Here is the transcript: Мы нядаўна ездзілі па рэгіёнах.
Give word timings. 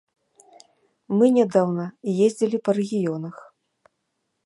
Мы 1.19 1.25
нядаўна 1.37 1.85
ездзілі 2.29 2.57
па 2.67 2.71
рэгіёнах. 2.79 3.35